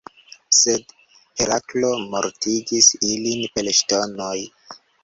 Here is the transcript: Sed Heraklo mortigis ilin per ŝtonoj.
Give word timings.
Sed 0.59 0.95
Heraklo 1.43 1.93
mortigis 2.17 2.91
ilin 3.13 3.47
per 3.57 3.73
ŝtonoj. 3.83 4.37